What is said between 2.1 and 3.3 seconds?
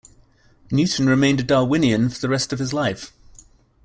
the rest of his life.